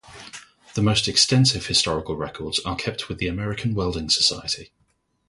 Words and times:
The 0.73 0.81
most 0.81 1.07
extensive 1.07 1.67
historical 1.67 2.15
records 2.15 2.59
are 2.61 2.75
kept 2.75 3.07
with 3.07 3.19
the 3.19 3.27
American 3.27 3.75
Welding 3.75 4.09
Society. 4.09 4.71